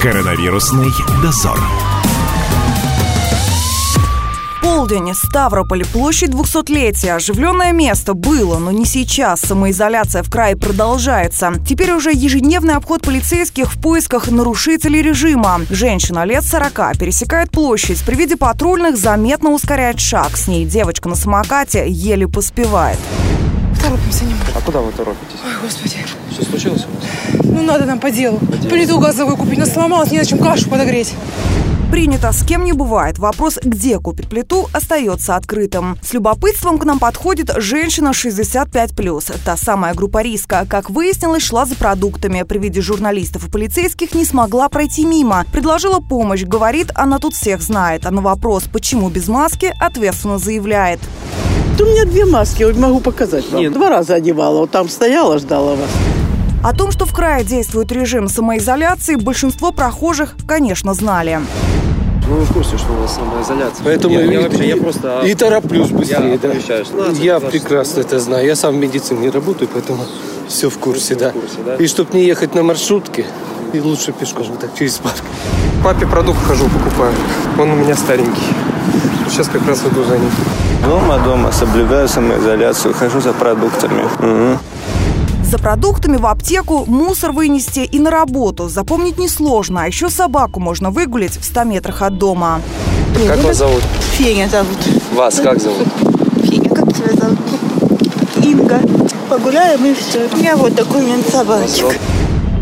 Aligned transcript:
Коронавирусный 0.00 0.88
дозор. 1.22 1.60
Полдень, 4.62 5.12
Ставрополь, 5.12 5.84
площадь 5.84 6.30
200-летия. 6.30 7.16
Оживленное 7.16 7.72
место 7.72 8.14
было, 8.14 8.56
но 8.56 8.70
не 8.70 8.86
сейчас. 8.86 9.40
Самоизоляция 9.40 10.22
в 10.22 10.30
крае 10.30 10.56
продолжается. 10.56 11.52
Теперь 11.68 11.92
уже 11.92 12.12
ежедневный 12.12 12.76
обход 12.76 13.02
полицейских 13.02 13.74
в 13.74 13.78
поисках 13.78 14.30
нарушителей 14.30 15.02
режима. 15.02 15.60
Женщина 15.68 16.24
лет 16.24 16.44
40 16.44 16.96
пересекает 16.98 17.50
площадь. 17.50 18.02
При 18.02 18.14
виде 18.14 18.38
патрульных 18.38 18.96
заметно 18.96 19.50
ускоряет 19.50 20.00
шаг. 20.00 20.38
С 20.38 20.48
ней 20.48 20.64
девочка 20.64 21.10
на 21.10 21.14
самокате 21.14 21.84
еле 21.86 22.26
поспевает. 22.26 22.98
Торопимся 23.82 24.24
немного. 24.24 24.52
А 24.54 24.60
куда 24.60 24.80
вы 24.80 24.92
торопитесь? 24.92 25.38
Ой, 25.44 25.52
господи. 25.62 25.96
Что 26.32 26.44
случилось 26.44 26.86
у 26.86 26.94
вас? 26.94 27.44
Ну, 27.44 27.62
надо 27.62 27.86
нам 27.86 27.98
по 27.98 28.10
делу. 28.10 28.38
Плиту 28.68 28.98
газовую 28.98 29.36
купить. 29.36 29.58
Нас 29.58 29.72
сломалась, 29.72 30.10
не 30.10 30.18
на 30.18 30.24
чем 30.24 30.38
кашу 30.38 30.68
подогреть. 30.68 31.14
Принято, 31.90 32.30
с 32.30 32.44
кем 32.44 32.64
не 32.64 32.72
бывает. 32.72 33.18
Вопрос, 33.18 33.58
где 33.60 33.98
купить 33.98 34.28
плиту, 34.28 34.68
остается 34.72 35.34
открытым. 35.34 35.98
С 36.02 36.12
любопытством 36.12 36.78
к 36.78 36.84
нам 36.84 37.00
подходит 37.00 37.50
женщина 37.56 38.10
65+. 38.10 39.40
Та 39.44 39.56
самая 39.56 39.94
группа 39.94 40.22
риска. 40.22 40.66
Как 40.68 40.88
выяснилось, 40.88 41.42
шла 41.42 41.66
за 41.66 41.74
продуктами. 41.74 42.44
При 42.44 42.58
виде 42.58 42.80
журналистов 42.80 43.48
и 43.48 43.50
полицейских 43.50 44.14
не 44.14 44.24
смогла 44.24 44.68
пройти 44.68 45.04
мимо. 45.04 45.44
Предложила 45.52 45.98
помощь. 45.98 46.44
Говорит, 46.44 46.92
она 46.94 47.18
тут 47.18 47.34
всех 47.34 47.60
знает. 47.60 48.06
А 48.06 48.12
на 48.12 48.20
вопрос, 48.20 48.64
почему 48.72 49.08
без 49.08 49.26
маски, 49.26 49.74
ответственно 49.80 50.38
заявляет. 50.38 51.00
У 51.80 51.84
меня 51.84 52.04
две 52.04 52.26
маски, 52.26 52.62
вот 52.62 52.76
могу 52.76 53.00
показать 53.00 53.50
вам. 53.50 53.62
Нет. 53.62 53.72
Два 53.72 53.88
раза 53.88 54.14
одевала, 54.14 54.58
вот 54.58 54.70
там 54.70 54.86
стояла, 54.90 55.38
ждала 55.38 55.76
вас. 55.76 55.88
О 56.62 56.76
том, 56.76 56.90
что 56.92 57.06
в 57.06 57.14
крае 57.14 57.42
действует 57.42 57.90
режим 57.90 58.28
самоизоляции, 58.28 59.14
большинство 59.14 59.72
прохожих, 59.72 60.34
конечно, 60.46 60.92
знали. 60.92 61.40
Ну, 62.28 62.34
вы 62.34 62.44
в 62.44 62.52
курсе, 62.52 62.76
что 62.76 62.92
у 62.92 62.96
вас 62.96 63.14
самоизоляция. 63.14 63.82
Поэтому 63.82 64.14
я, 64.14 64.26
и, 64.26 64.32
я 64.32 64.40
вообще, 64.42 64.68
я 64.68 64.76
просто... 64.76 65.22
и 65.24 65.34
тороплюсь 65.34 65.88
быстрее, 65.88 66.32
я 66.32 66.38
да. 66.38 66.48
надо, 66.98 67.18
я 67.18 67.40
прекрасно 67.40 68.00
это 68.00 68.20
знаю. 68.20 68.46
Я 68.46 68.56
сам 68.56 68.74
в 68.74 68.76
медицине 68.76 69.30
работаю, 69.30 69.70
поэтому 69.72 70.04
все 70.48 70.68
в 70.68 70.76
курсе, 70.76 71.14
да. 71.14 71.30
курсе, 71.30 71.56
да? 71.64 71.76
И 71.76 71.86
чтобы 71.86 72.10
не 72.12 72.26
ехать 72.26 72.54
на 72.54 72.62
маршрутке, 72.62 73.24
и 73.72 73.80
лучше 73.80 74.12
пешком, 74.12 74.44
так 74.60 74.70
через 74.78 74.98
парк. 74.98 75.22
Папе 75.82 76.06
продукт 76.06 76.40
хожу, 76.46 76.68
покупаю. 76.68 77.14
Он 77.58 77.70
у 77.70 77.76
меня 77.76 77.96
старенький. 77.96 78.42
Сейчас 79.30 79.48
как 79.48 79.66
раз 79.66 79.80
иду 79.80 80.04
за 80.04 80.18
ним. 80.18 80.30
Дома, 80.82 81.18
дома, 81.18 81.52
соблюдаю 81.52 82.08
самоизоляцию, 82.08 82.94
хожу 82.94 83.20
за 83.20 83.32
продуктами. 83.32 84.04
Мгм. 84.18 84.58
За 85.44 85.58
продуктами 85.58 86.16
в 86.16 86.26
аптеку, 86.26 86.84
мусор 86.86 87.32
вынести 87.32 87.80
и 87.80 87.98
на 87.98 88.10
работу. 88.10 88.68
Запомнить 88.68 89.18
несложно, 89.18 89.82
а 89.82 89.86
еще 89.86 90.08
собаку 90.08 90.60
можно 90.60 90.90
выгулить 90.90 91.36
в 91.36 91.44
100 91.44 91.64
метрах 91.64 92.02
от 92.02 92.18
дома. 92.18 92.60
Как 93.26 93.42
вас 93.44 93.56
зовут? 93.56 93.82
Феня 94.12 94.48
зовут. 94.48 94.78
Вас 95.12 95.40
как 95.40 95.60
зовут? 95.60 95.88
Феня, 96.44 96.70
как 96.70 96.94
тебя 96.94 97.12
зовут? 97.14 97.38
Инга. 98.44 98.80
Погуляем 99.28 99.84
и 99.84 99.94
все. 99.94 100.28
У 100.32 100.36
меня 100.36 100.56
вот 100.56 100.74
документ 100.74 101.28
собачек. 101.28 101.98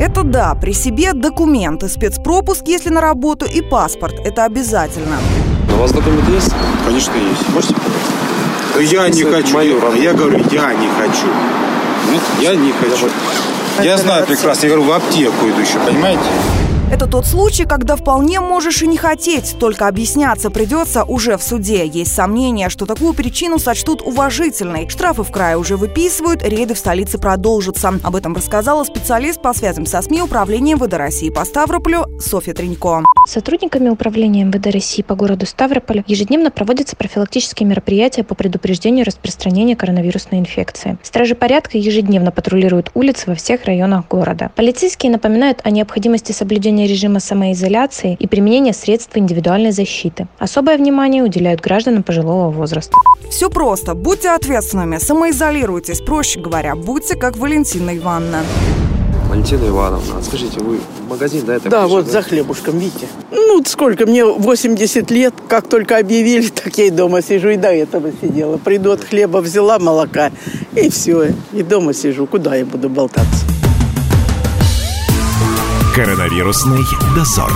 Это 0.00 0.22
да, 0.22 0.54
при 0.54 0.72
себе 0.72 1.12
документы, 1.12 1.88
спецпропуск, 1.88 2.66
если 2.66 2.88
на 2.88 3.02
работу, 3.02 3.44
и 3.44 3.60
паспорт. 3.60 4.14
Это 4.24 4.44
обязательно. 4.44 5.18
У 5.74 5.76
вас 5.80 5.92
документы 5.92 6.30
есть? 6.32 6.52
Конечно, 6.84 7.12
есть. 7.14 7.48
Можете 7.54 7.74
показать? 7.74 8.92
Я 8.92 9.08
не 9.08 9.22
Это 9.22 9.32
хочу. 9.36 9.54
мою 9.54 9.74
Я, 9.76 9.80
работу. 9.80 10.02
я 10.02 10.12
говорю, 10.12 10.38
я 10.50 10.72
не 10.74 10.88
хочу. 10.98 11.26
Ну, 12.12 12.18
Я 12.40 12.54
не 12.54 12.72
хочу. 12.72 13.08
Я 13.82 13.96
знаю 13.98 14.26
прекрасно. 14.26 14.66
Я 14.66 14.72
говорю, 14.74 14.90
в 14.90 14.92
аптеку 14.92 15.48
иду 15.48 15.60
еще, 15.60 15.78
понимаете? 15.86 16.20
Это 16.90 17.06
тот 17.06 17.24
случай, 17.24 17.66
когда 17.66 17.94
вполне 17.94 18.40
можешь 18.40 18.82
и 18.82 18.86
не 18.88 18.96
хотеть, 18.96 19.56
только 19.60 19.86
объясняться 19.86 20.50
придется 20.50 21.04
уже 21.04 21.36
в 21.36 21.42
суде. 21.42 21.86
Есть 21.86 22.12
сомнения, 22.12 22.68
что 22.68 22.84
такую 22.84 23.14
причину 23.14 23.60
сочтут 23.60 24.02
уважительной. 24.02 24.88
Штрафы 24.88 25.22
в 25.22 25.30
крае 25.30 25.56
уже 25.56 25.76
выписывают, 25.76 26.42
рейды 26.42 26.74
в 26.74 26.78
столице 26.78 27.18
продолжатся. 27.18 27.94
Об 28.02 28.16
этом 28.16 28.34
рассказала 28.34 28.82
специалист 28.82 29.40
по 29.40 29.54
связям 29.54 29.86
со 29.86 30.02
СМИ 30.02 30.22
Управления 30.22 30.74
МВД 30.74 30.94
России 30.94 31.30
по 31.30 31.44
Ставрополю 31.44 32.06
Софья 32.18 32.54
Тренько. 32.54 33.04
Сотрудниками 33.28 33.88
управления 33.88 34.42
МВД 34.42 34.66
России 34.66 35.02
по 35.02 35.14
городу 35.14 35.46
Ставрополю 35.46 36.02
ежедневно 36.08 36.50
проводятся 36.50 36.96
профилактические 36.96 37.68
мероприятия 37.68 38.24
по 38.24 38.34
предупреждению 38.34 39.06
распространения 39.06 39.76
коронавирусной 39.76 40.40
инфекции. 40.40 40.98
Стражи 41.04 41.36
порядка 41.36 41.78
ежедневно 41.78 42.32
патрулируют 42.32 42.90
улицы 42.94 43.24
во 43.28 43.36
всех 43.36 43.64
районах 43.66 44.08
города. 44.08 44.50
Полицейские 44.56 45.12
напоминают 45.12 45.60
о 45.62 45.70
необходимости 45.70 46.32
соблюдения 46.32 46.79
режима 46.86 47.20
самоизоляции 47.20 48.16
и 48.18 48.26
применения 48.26 48.72
средств 48.72 49.16
индивидуальной 49.16 49.72
защиты. 49.72 50.28
Особое 50.38 50.76
внимание 50.76 51.22
уделяют 51.22 51.60
гражданам 51.60 52.02
пожилого 52.02 52.50
возраста. 52.50 52.96
Все 53.30 53.50
просто. 53.50 53.94
Будьте 53.94 54.30
ответственными, 54.30 54.98
самоизолируйтесь. 54.98 56.00
Проще 56.00 56.40
говоря, 56.40 56.74
будьте 56.74 57.16
как 57.16 57.36
Валентина 57.36 57.96
Ивановна. 57.96 58.42
Валентина 59.30 59.68
Ивановна, 59.68 60.18
а 60.18 60.22
скажите, 60.22 60.58
вы 60.58 60.78
в 60.78 61.08
магазин, 61.08 61.44
да, 61.46 61.54
это 61.54 61.70
Да, 61.70 61.86
вот 61.86 62.08
за 62.08 62.20
хлебушком, 62.20 62.78
видите. 62.78 63.06
Ну, 63.30 63.62
сколько, 63.64 64.04
мне 64.04 64.24
80 64.24 65.08
лет, 65.12 65.34
как 65.48 65.68
только 65.68 65.98
объявили, 65.98 66.48
так 66.64 66.76
я 66.76 66.86
и 66.86 66.90
дома 66.90 67.22
сижу, 67.22 67.50
и 67.50 67.56
до 67.56 67.68
этого 67.68 68.10
сидела. 68.20 68.56
Приду 68.56 68.90
от 68.90 69.04
хлеба, 69.04 69.38
взяла 69.38 69.78
молока, 69.78 70.32
и 70.74 70.90
все, 70.90 71.28
и 71.52 71.62
дома 71.62 71.94
сижу. 71.94 72.26
Куда 72.26 72.56
я 72.56 72.64
буду 72.66 72.88
болтаться? 72.88 73.59
Коронавирусный 75.94 76.86
дозор. 77.16 77.52